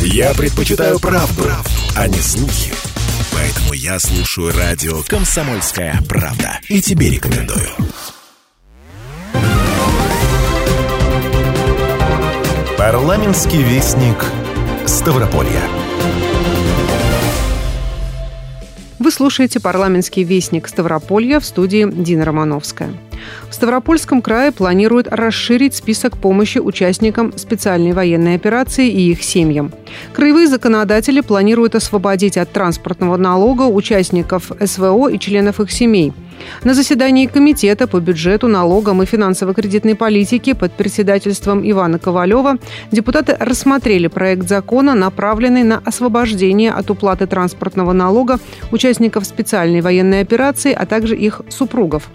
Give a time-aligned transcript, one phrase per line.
[0.00, 1.44] Я предпочитаю правду,
[1.96, 2.72] а не слухи.
[3.32, 6.60] Поэтому я слушаю радио «Комсомольская правда».
[6.68, 7.68] И тебе рекомендую.
[12.76, 14.24] Парламентский вестник
[14.86, 15.62] Ставрополья.
[18.98, 22.92] Вы слушаете парламентский вестник Ставрополья в студии Дина Романовская.
[23.48, 29.72] В Ставропольском крае планируют расширить список помощи участникам специальной военной операции и их семьям.
[30.12, 36.12] Краевые законодатели планируют освободить от транспортного налога участников СВО и членов их семей–
[36.64, 42.58] на заседании Комитета по бюджету, налогам и финансово-кредитной политике под председательством Ивана Ковалева
[42.90, 48.38] депутаты рассмотрели проект закона, направленный на освобождение от уплаты транспортного налога
[48.70, 52.08] участников специальной военной операции, а также их супругов.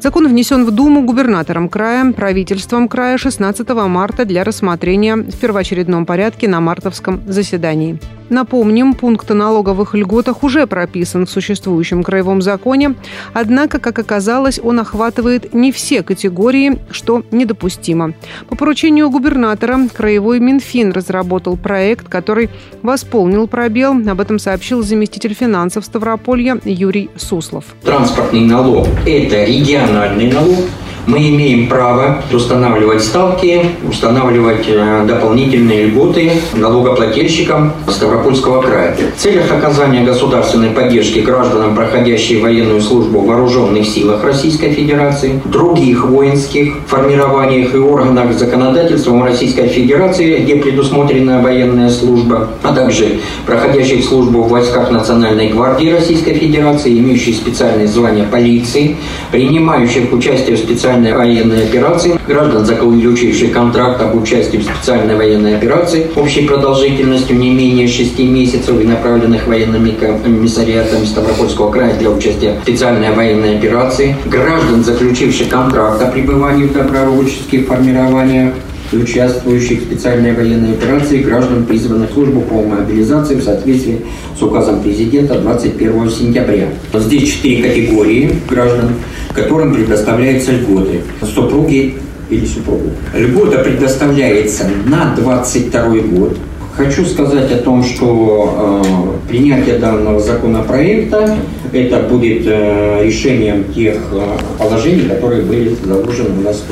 [0.00, 6.46] Закон внесен в Думу губернатором края, правительством края 16 марта для рассмотрения в первоочередном порядке
[6.46, 7.98] на мартовском заседании.
[8.32, 12.94] Напомним, пункт о налоговых льготах уже прописан в существующем краевом законе,
[13.34, 18.14] однако, как оказалось, он охватывает не все категории, что недопустимо.
[18.48, 22.48] По поручению губернатора краевой Минфин разработал проект, который
[22.80, 23.92] восполнил пробел.
[24.08, 27.66] Об этом сообщил заместитель финансов Ставрополья Юрий Суслов.
[27.82, 30.64] Транспортный налог– это региональный налог,
[31.06, 38.96] мы имеем право устанавливать ставки, устанавливать э, дополнительные льготы налогоплательщикам Ставропольского края.
[39.16, 46.04] В целях оказания государственной поддержки гражданам, проходящим военную службу в вооруженных силах Российской Федерации, других
[46.04, 54.42] воинских формированиях и органах законодательства Российской Федерации, где предусмотрена военная служба, а также проходящих службу
[54.42, 58.96] в войсках Национальной гвардии Российской Федерации, имеющих специальное звание полиции,
[59.30, 65.56] принимающих участие в специальных специальной военной операции, граждан, заключивших контракт об участии в специальной военной
[65.56, 72.58] операции общей продолжительностью не менее 6 месяцев и направленных военными комиссариатами Ставропольского края для участия
[72.60, 78.52] в специальной военной операции, граждан, заключивших контракт о пребывании в добровольческих формированиях,
[78.94, 84.00] участвующих в специальной военной операции граждан, призванных в службу по мобилизации в соответствии
[84.38, 86.68] с указом президента 21 сентября.
[86.94, 88.90] Здесь четыре категории граждан,
[89.34, 91.00] которым предоставляются льготы.
[91.22, 91.96] Супруги
[92.30, 92.90] или супругу.
[93.14, 95.82] Льгота предоставляется на 22
[96.18, 96.36] год.
[96.74, 101.36] Хочу сказать о том, что э, принятие данного законопроекта
[101.70, 106.62] это будет э, решением тех э, положений, которые были заложены у нас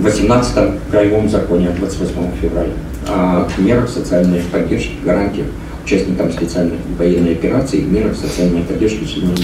[0.00, 2.72] в 18-м краевом законе от 28 февраля
[3.06, 5.46] о мерах социальной поддержки, гарантиях
[5.84, 9.36] участникам специальной военной операции и мерах социальной поддержки населения.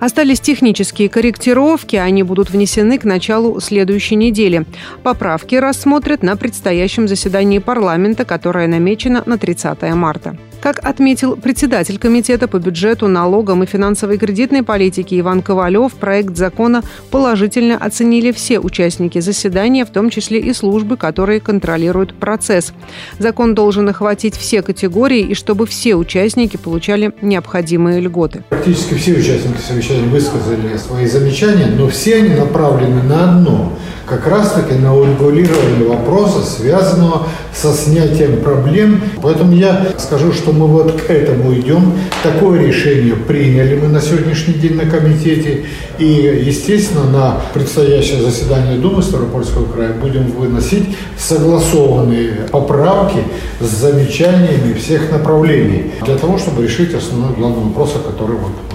[0.00, 4.66] Остались технические корректировки, они будут внесены к началу следующей недели.
[5.02, 10.36] Поправки рассмотрят на предстоящем заседании парламента, которое намечено на 30 марта.
[10.60, 16.82] Как отметил председатель Комитета по бюджету, налогам и финансовой кредитной политике Иван Ковалев, проект закона
[17.10, 22.72] положительно оценили все участники заседания, в том числе и службы, которые контролируют процесс.
[23.18, 28.42] Закон должен охватить все категории и чтобы все участники получали необходимые льготы.
[28.48, 33.72] Практически все участники совещания высказали свои замечания, но все они направлены на одно–
[34.06, 39.02] как раз-таки на урегулирование вопроса, связанного со снятием проблем.
[39.20, 41.92] Поэтому я скажу, что мы вот к этому идем.
[42.22, 45.64] Такое решение приняли мы на сегодняшний день на комитете.
[45.98, 53.20] И, естественно, на предстоящее заседание Думы Ставропольского края будем выносить согласованные поправки
[53.60, 58.56] с замечаниями всех направлений для того, чтобы решить основной главный вопрос, вот вы задали.
[58.62, 58.65] А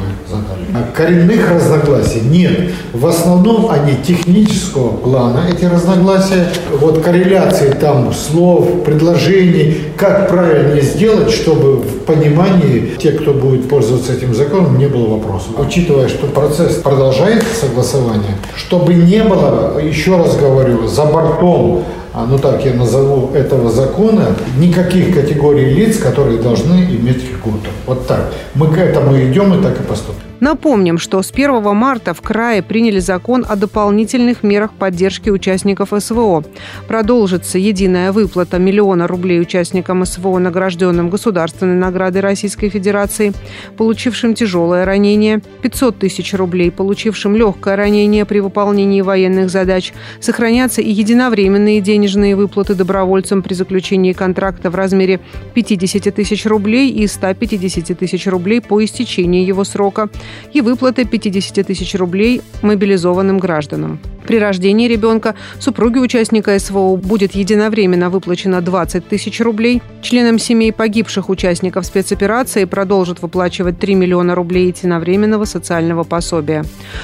[0.95, 2.71] коренных разногласий нет.
[2.93, 6.47] В основном они технического плана, эти разногласия.
[6.71, 14.13] Вот корреляции там слов, предложений, как правильно сделать, чтобы в понимании тех, кто будет пользоваться
[14.13, 15.51] этим законом, не было вопросов.
[15.57, 21.83] Учитывая, что процесс продолжается согласование, чтобы не было, еще раз говорю, за бортом
[22.13, 27.69] а, ну так я назову этого закона, никаких категорий лиц, которые должны иметь льготу.
[27.85, 28.33] Вот так.
[28.55, 30.30] Мы к этому идем и так и поступим.
[30.41, 36.43] Напомним, что с 1 марта в крае приняли закон о дополнительных мерах поддержки участников СВО.
[36.87, 43.33] Продолжится единая выплата миллиона рублей участникам СВО, награжденным государственной наградой Российской Федерации,
[43.77, 49.93] получившим тяжелое ранение, 500 тысяч рублей, получившим легкое ранение при выполнении военных задач.
[50.19, 55.19] Сохранятся и единовременные денежные выплаты добровольцам при заключении контракта в размере
[55.53, 60.09] 50 тысяч рублей и 150 тысяч рублей по истечении его срока–
[60.53, 63.99] и выплаты 50 тысяч рублей мобилизованным гражданам.
[64.31, 69.81] При рождении ребенка супруге участника СВО будет единовременно выплачено 20 тысяч рублей.
[70.01, 76.63] Членам семей погибших участников спецоперации продолжат выплачивать 3 миллиона рублей единовременного социального пособия.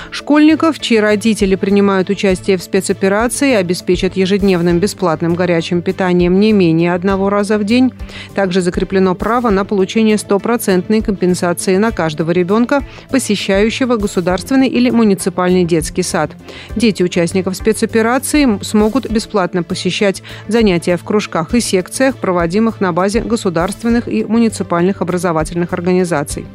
[0.09, 7.29] Школьников, чьи родители принимают участие в спецоперации, обеспечат ежедневным бесплатным горячим питанием не менее одного
[7.29, 7.91] раза в день.
[8.35, 16.03] Также закреплено право на получение стопроцентной компенсации на каждого ребенка, посещающего государственный или муниципальный детский
[16.03, 16.31] сад.
[16.77, 24.07] Дети участников спецоперации смогут бесплатно посещать занятия в кружках и секциях, проводимых на базе государственных
[24.07, 26.45] и муниципальных образовательных организаций.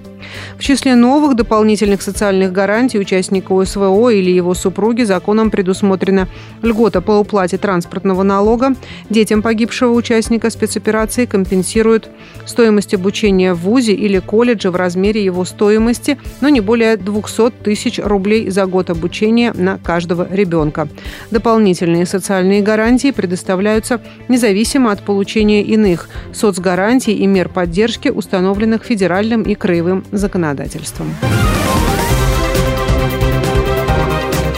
[0.57, 6.29] В числе новых дополнительных социальных гарантий участника УСВО или его супруги законом предусмотрена
[6.63, 8.75] льгота по уплате транспортного налога.
[9.11, 12.09] Детям погибшего участника спецоперации компенсируют
[12.47, 17.99] стоимость обучения в ВУЗе или колледже в размере его стоимости, но не более 200 тысяч
[17.99, 20.89] рублей за год обучения на каждого ребенка.
[21.31, 29.55] Дополнительные социальные гарантии предоставляются независимо от получения иных соцгарантий и мер поддержки, установленных федеральным и
[29.55, 31.15] краевым законодательством.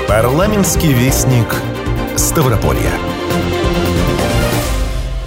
[0.08, 1.46] Парламентский вестник
[2.16, 3.13] Ставрополья.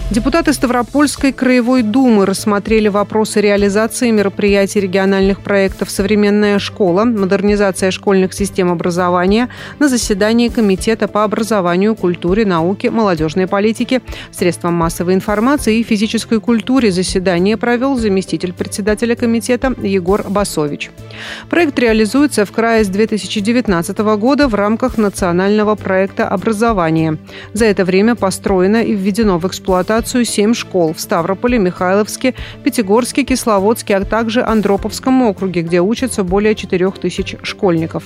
[0.09, 8.71] Депутаты Ставропольской краевой думы рассмотрели вопросы реализации мероприятий региональных проектов «Современная школа», «Модернизация школьных систем
[8.71, 9.49] образования»
[9.79, 14.01] на заседании Комитета по образованию, культуре, науке, молодежной политике,
[14.31, 16.89] средствам массовой информации и физической культуре.
[16.89, 20.89] Заседание провел заместитель председателя комитета Егор Басович.
[21.49, 27.17] Проект реализуется в крае с 2019 года в рамках национального проекта образования.
[27.51, 33.23] За это время построено и введено в эксплуатацию эксплуатацию семь школ в Ставрополе, Михайловске, Пятигорске,
[33.23, 38.03] Кисловодске, а также Андроповском округе, где учатся более 4 тысяч школьников.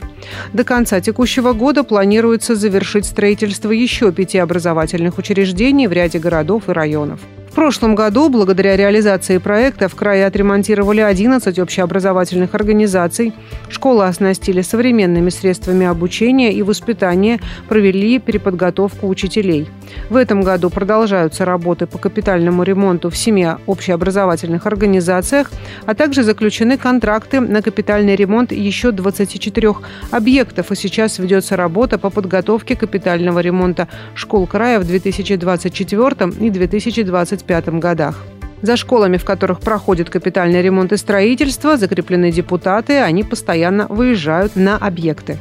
[0.54, 6.72] До конца текущего года планируется завершить строительство еще пяти образовательных учреждений в ряде городов и
[6.72, 7.20] районов.
[7.52, 13.34] В прошлом году, благодаря реализации проекта, в крае отремонтировали 11 общеобразовательных организаций,
[13.68, 19.68] школы оснастили современными средствами обучения и воспитания, провели переподготовку учителей.
[20.10, 25.52] В этом году продолжаются работы по капитальному ремонту в семи общеобразовательных организациях,
[25.86, 29.76] а также заключены контракты на капитальный ремонт еще 24
[30.12, 37.02] объектов, и сейчас ведется работа по подготовке капитального ремонта школ края в 2024 и 2025
[37.12, 38.41] 1995 годах.
[38.62, 44.78] За школами, в которых проходит капитальный ремонт и строительство, закреплены депутаты, они постоянно выезжают на
[44.78, 45.38] объекты.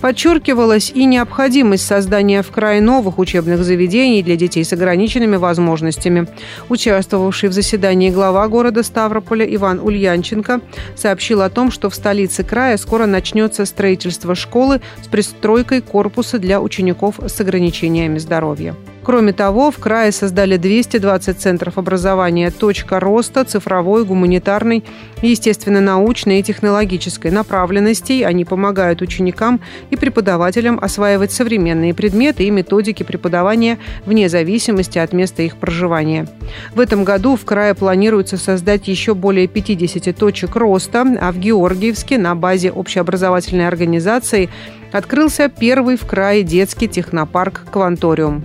[0.00, 6.26] Подчеркивалась и необходимость создания в крае новых учебных заведений для детей с ограниченными возможностями.
[6.68, 10.60] Участвовавший в заседании глава города Ставрополя Иван Ульянченко
[10.94, 16.60] сообщил о том, что в столице края скоро начнется строительство школы с пристройкой корпуса для
[16.60, 18.74] учеников с ограничениями здоровья.
[19.06, 24.82] Кроме того, в крае создали 220 центров образования «Точка роста», цифровой, гуманитарной,
[25.22, 28.24] естественно-научной и технологической направленностей.
[28.24, 29.60] Они помогают ученикам
[29.90, 36.26] и преподавателям осваивать современные предметы и методики преподавания вне зависимости от места их проживания.
[36.74, 42.18] В этом году в крае планируется создать еще более 50 точек роста, а в Георгиевске
[42.18, 44.50] на базе общеобразовательной организации
[44.90, 48.44] открылся первый в крае детский технопарк «Кванториум».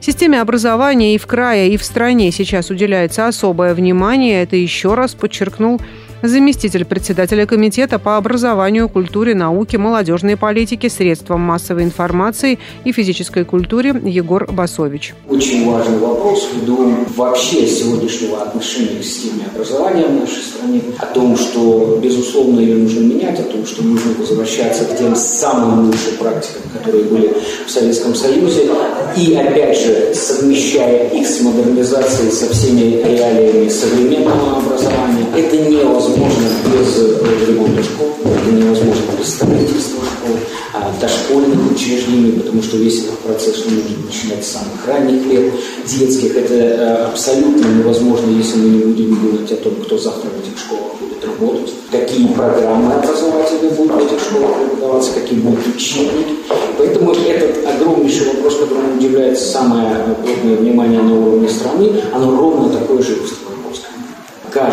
[0.00, 4.42] Системе образования и в крае, и в стране сейчас уделяется особое внимание.
[4.42, 5.80] Это еще раз подчеркнул
[6.22, 13.94] заместитель председателя Комитета по образованию, культуре, науке, молодежной политике, средствам массовой информации и физической культуре
[14.04, 15.14] Егор Басович.
[15.28, 21.36] Очень важный вопрос ввиду вообще сегодняшнего отношения к системе образования в нашей стране, о том,
[21.36, 26.62] что, безусловно, ее нужно менять, о том, что нужно возвращаться к тем самым лучшим практикам,
[26.72, 27.32] которые были
[27.66, 28.68] в Советском Союзе,
[29.16, 36.48] и, опять же, совмещая их с модернизацией со всеми реалиями современного образования, это невозможно невозможно
[36.72, 40.36] без ремонта школ, это невозможно без строительства школ,
[40.74, 45.52] а, дошкольных учреждений, потому что весь этот процесс нужно начинать с самых ранних лет
[45.86, 46.36] детских.
[46.36, 50.58] Это э, абсолютно невозможно, если мы не будем думать о том, кто завтра в этих
[50.58, 56.36] школах будет работать, какие программы образовательные будут в этих школах преподаваться, какие будут учебники.
[56.78, 63.02] Поэтому этот огромнейший вопрос, которому уделяется самое плотное внимание на уровне страны, оно ровно такое
[63.02, 63.47] же в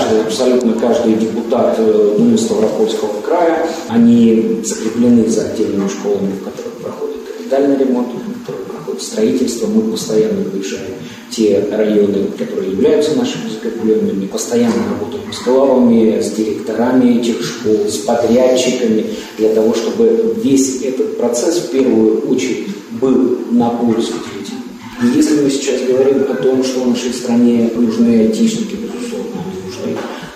[0.06, 6.74] каждый, абсолютно каждый депутат э, Думы Ставропольского края, они закреплены за отдельными школами, в которых
[6.82, 9.68] проходит капитальный ремонт, в которых проходит строительство.
[9.68, 10.94] Мы постоянно выезжаем
[11.30, 17.98] те районы, которые являются нашими закрепленными, постоянно работаем с главами, с директорами этих школ, с
[17.98, 19.06] подрядчиками,
[19.38, 22.68] для того, чтобы весь этот процесс в первую очередь
[23.02, 24.56] был на пользу детей.
[25.04, 29.15] И если мы сейчас говорим о том, что в нашей стране нужны айтишники, безусловно,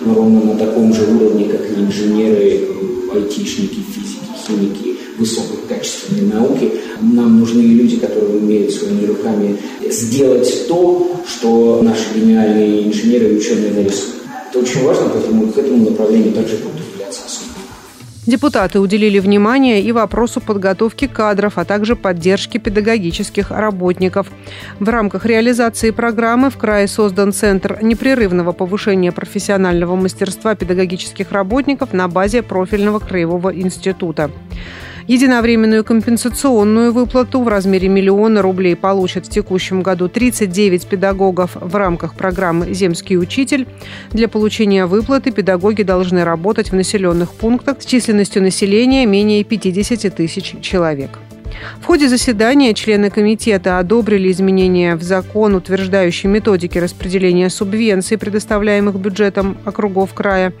[0.00, 2.68] но ровно на таком же уровне, как и инженеры,
[3.12, 9.56] айтишники, физики, химики, высококачественной науки, нам нужны люди, которые умеют своими руками
[9.88, 14.16] сделать то, что наши гениальные инженеры и ученые нарисуют.
[14.50, 16.89] Это очень важно, поэтому к этому направлению также будут.
[18.26, 24.26] Депутаты уделили внимание и вопросу подготовки кадров, а также поддержки педагогических работников.
[24.78, 32.08] В рамках реализации программы в крае создан Центр непрерывного повышения профессионального мастерства педагогических работников на
[32.08, 34.30] базе профильного краевого института.
[35.10, 42.14] Единовременную компенсационную выплату в размере миллиона рублей получат в текущем году 39 педагогов в рамках
[42.14, 43.66] программы «Земский учитель».
[44.12, 50.54] Для получения выплаты педагоги должны работать в населенных пунктах с численностью населения менее 50 тысяч
[50.60, 51.18] человек.
[51.80, 59.56] В ходе заседания члены комитета одобрили изменения в закон, утверждающий методики распределения субвенций, предоставляемых бюджетом
[59.64, 60.52] округов края.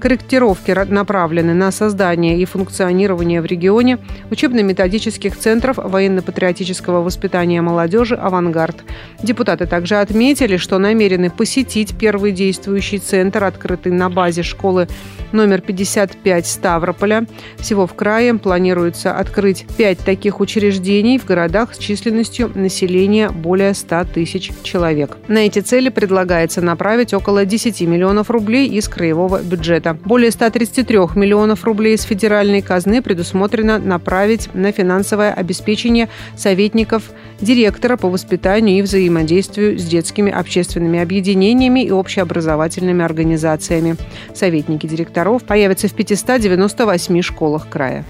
[0.00, 3.98] Корректировки направлены на создание и функционирование в регионе
[4.30, 8.76] учебно-методических центров военно-патриотического воспитания молодежи «Авангард».
[9.20, 14.86] Депутаты также отметили, что намерены посетить первый действующий центр, открытый на базе школы
[15.32, 17.26] номер 55 Ставрополя.
[17.58, 24.04] Всего в крае планируется открыть пять таких учреждений в городах с численностью населения более 100
[24.14, 25.18] тысяч человек.
[25.28, 29.92] На эти цели предлагается направить около 10 миллионов рублей из краевого бюджета.
[29.92, 37.10] Более 133 миллионов рублей из федеральной казны предусмотрено направить на финансовое обеспечение советников
[37.42, 43.96] директора по воспитанию и взаимодействию с детскими общественными объединениями и общеобразовательными организациями.
[44.34, 48.06] Советники директоров появятся в 598 школах края.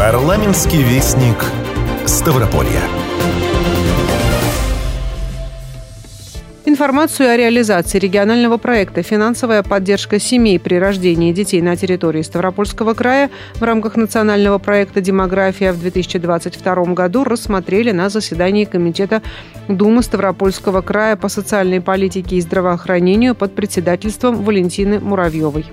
[0.00, 1.44] Парламентский вестник
[2.06, 2.80] Ставрополья.
[6.64, 13.28] Информацию о реализации регионального проекта «Финансовая поддержка семей при рождении детей на территории Ставропольского края»
[13.56, 19.20] в рамках национального проекта «Демография» в 2022 году рассмотрели на заседании Комитета
[19.68, 25.66] Думы Ставропольского края по социальной политике и здравоохранению под председательством Валентины Муравьевой.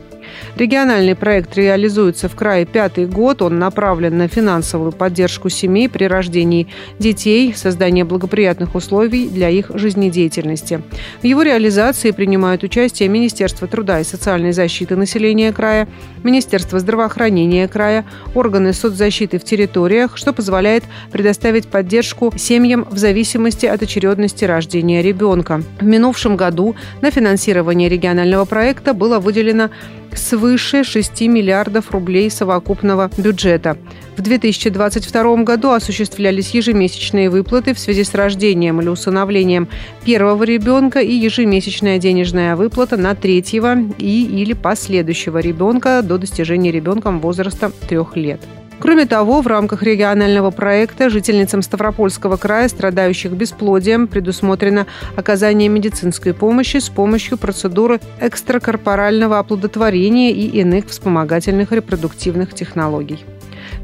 [0.56, 3.42] Региональный проект реализуется в крае пятый год.
[3.42, 6.68] Он направлен на финансовую поддержку семей при рождении
[7.00, 10.82] детей, создание благоприятных условий для их жизнедеятельности.
[11.22, 15.88] В его реализации принимают участие Министерство труда и социальной защиты населения края,
[16.24, 23.82] Министерство здравоохранения края, органы соцзащиты в территориях, что позволяет предоставить поддержку семьям в зависимости от
[23.82, 25.62] очередности рождения ребенка.
[25.80, 29.70] В минувшем году на финансирование регионального проекта было выделено
[30.16, 33.78] свыше 6 миллиардов рублей совокупного бюджета.
[34.18, 39.68] В 2022 году осуществлялись ежемесячные выплаты в связи с рождением или усыновлением
[40.06, 47.20] первого ребенка и ежемесячная денежная выплата на третьего и или последующего ребенка до достижения ребенком
[47.20, 48.42] возраста трех лет.
[48.80, 56.78] Кроме того, в рамках регионального проекта жительницам Ставропольского края, страдающих бесплодием, предусмотрено оказание медицинской помощи
[56.78, 63.26] с помощью процедуры экстракорпорального оплодотворения и иных вспомогательных репродуктивных технологий.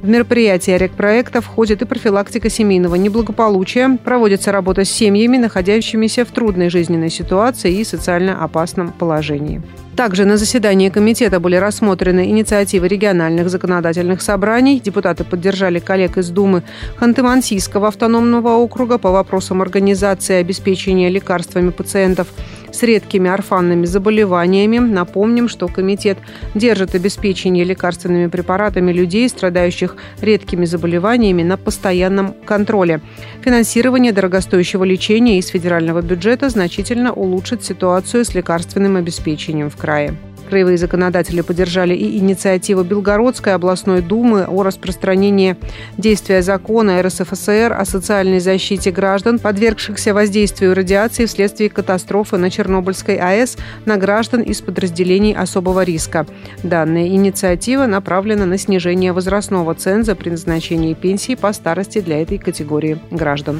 [0.02, 6.70] В мероприятие рекпроекта входит и профилактика семейного неблагополучия, проводится работа с семьями, находящимися в трудной
[6.70, 9.62] жизненной ситуации и социально опасном положении.
[9.96, 14.80] Также на заседании комитета были рассмотрены инициативы региональных законодательных собраний.
[14.80, 16.64] Депутаты поддержали коллег из Думы
[17.00, 22.28] Ханты-Мансийского автономного округа по вопросам организации обеспечения лекарствами пациентов
[22.74, 24.80] с редкими орфанными заболеваниями.
[24.80, 26.18] Напомним, что комитет
[26.56, 33.00] держит обеспечение лекарственными препаратами людей, страдающих редкими заболеваниями, на постоянном контроле.
[33.42, 40.18] Финансирование дорогостоящего лечения из федерального бюджета значительно улучшит ситуацию с лекарственным обеспечением в крае.
[40.54, 45.56] Краевые законодатели поддержали и инициативу Белгородской областной думы о распространении
[45.98, 53.58] действия закона РСФСР о социальной защите граждан, подвергшихся воздействию радиации вследствие катастрофы на Чернобыльской АЭС
[53.86, 56.28] на граждан из подразделений особого риска.
[56.62, 63.00] Данная инициатива направлена на снижение возрастного ценза при назначении пенсии по старости для этой категории
[63.10, 63.60] граждан.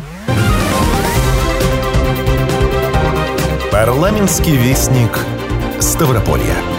[3.72, 5.10] Парламентский вестник
[5.80, 6.73] Ставрополья.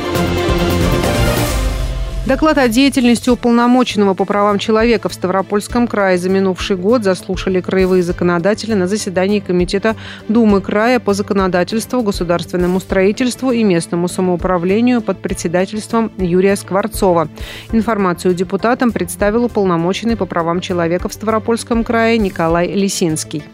[2.27, 8.03] Доклад о деятельности уполномоченного по правам человека в Ставропольском крае за минувший год заслушали краевые
[8.03, 9.95] законодатели на заседании Комитета
[10.27, 17.29] Думы края по законодательству, государственному строительству и местному самоуправлению под председательством Юрия Скворцова.
[17.73, 23.45] Информацию депутатам представил уполномоченный по правам человека в Ставропольском крае Николай Лисинский.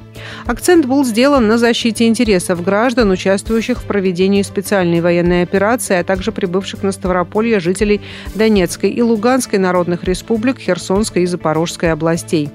[0.47, 6.33] Акцент был сделан на защите интересов граждан, участвующих в проведении специальной военной операции, а также
[6.33, 8.01] прибывших на Ставрополье жителей
[8.35, 12.51] Донецкой и Луганской народных республик, Херсонской и Запорожской областей.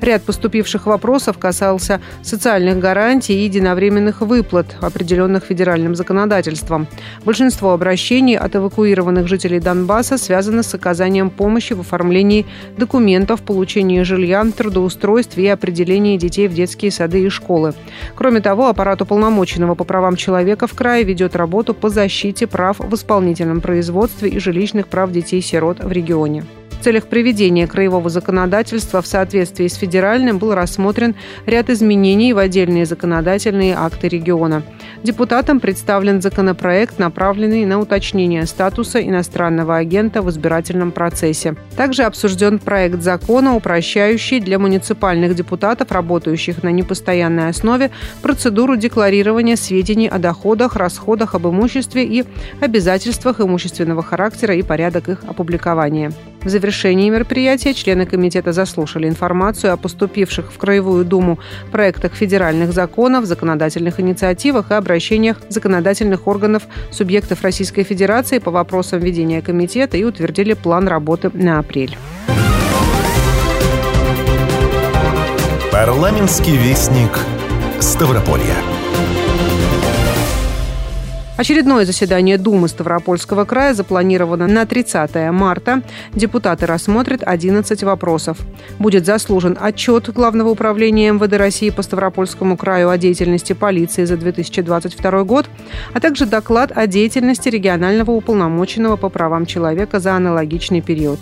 [0.00, 6.86] Ряд поступивших вопросов касался социальных гарантий и единовременных выплат, определенных федеральным законодательством.
[7.24, 12.44] Большинство обращений от эвакуированных жителей Донбасса связано с оказанием помощи в оформлении
[12.76, 17.74] документов, получении жилья, трудоустройстве и определении детей в детские сады и школы.
[18.14, 22.94] Кроме того, аппарат уполномоченного по правам человека в крае ведет работу по защите прав в
[22.94, 26.44] исполнительном производстве и жилищных прав детей-сирот в регионе.
[26.78, 32.86] В целях приведения краевого законодательства в соответствии с федеральным был рассмотрен ряд изменений в отдельные
[32.86, 34.62] законодательные акты региона.
[35.02, 41.56] Депутатам представлен законопроект, направленный на уточнение статуса иностранного агента в избирательном процессе.
[41.76, 47.90] Также обсужден проект закона, упрощающий для муниципальных депутатов, работающих на непостоянной основе,
[48.22, 52.24] процедуру декларирования сведений о доходах, расходах, об имуществе и
[52.60, 56.12] обязательствах имущественного характера и порядок их опубликования.
[56.42, 61.38] В завершении мероприятия члены комитета заслушали информацию о поступивших в Краевую Думу
[61.70, 69.42] проектах федеральных законов, законодательных инициативах и обращениях законодательных органов субъектов Российской Федерации по вопросам ведения
[69.42, 71.96] комитета и утвердили план работы на апрель.
[75.70, 77.12] Парламентский вестник
[77.78, 78.75] Ставрополья.
[81.36, 85.82] Очередное заседание Думы Ставропольского края запланировано на 30 марта.
[86.14, 88.38] Депутаты рассмотрят 11 вопросов.
[88.78, 95.24] Будет заслужен отчет Главного управления МВД России по Ставропольскому краю о деятельности полиции за 2022
[95.24, 95.46] год,
[95.92, 101.20] а также доклад о деятельности регионального уполномоченного по правам человека за аналогичный период.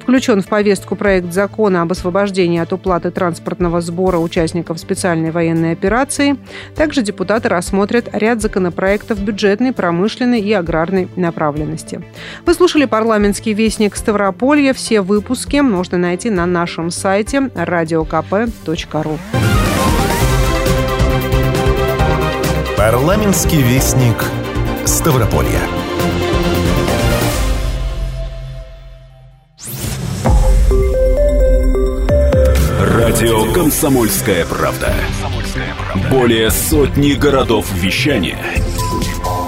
[0.00, 6.36] Включен в повестку проект закона об освобождении от уплаты транспортного сбора участников специальной военной операции.
[6.74, 9.18] Также депутаты рассмотрят ряд законопроектов
[9.54, 12.02] бюджетной, промышленной и аграрной направленности.
[12.44, 14.72] Вы слушали парламентский вестник Ставрополья.
[14.72, 19.18] Все выпуски можно найти на нашем сайте radiokp.ru.
[22.76, 24.16] Парламентский вестник
[24.84, 25.60] Ставрополья.
[32.80, 34.92] Радио «Комсомольская правда».
[36.10, 38.38] Более сотни городов вещания